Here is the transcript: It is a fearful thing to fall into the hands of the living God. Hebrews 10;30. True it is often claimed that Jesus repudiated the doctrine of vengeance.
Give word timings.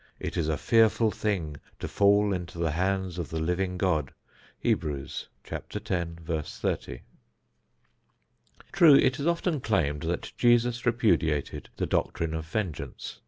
It 0.29 0.35
is 0.35 0.47
a 0.47 0.57
fearful 0.57 1.11
thing 1.11 1.57
to 1.79 1.87
fall 1.87 2.33
into 2.33 2.57
the 2.57 2.71
hands 2.71 3.19
of 3.19 3.29
the 3.29 3.39
living 3.39 3.77
God. 3.77 4.15
Hebrews 4.57 5.27
10;30. 5.45 7.01
True 8.71 8.95
it 8.95 9.19
is 9.19 9.27
often 9.27 9.61
claimed 9.61 10.01
that 10.01 10.31
Jesus 10.39 10.87
repudiated 10.87 11.69
the 11.77 11.85
doctrine 11.85 12.33
of 12.33 12.47
vengeance. 12.47 13.19